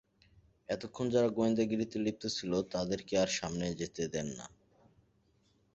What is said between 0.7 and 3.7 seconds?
এতক্ষণ যারা গোয়েন্দাগিরিতে লিপ্ত ছিল তাদেরকে আর সামনে